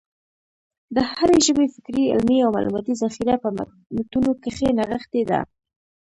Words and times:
د 0.95 0.97
هري 1.11 1.37
ژبي 1.45 1.65
فکري، 1.75 2.03
علمي 2.13 2.37
او 2.41 2.49
معلوماتي 2.55 2.93
ذخیره 3.01 3.35
په 3.43 3.49
متونو 3.95 4.31
کښي 4.43 4.69
نغښتې 4.77 5.21
ده. 5.29 5.39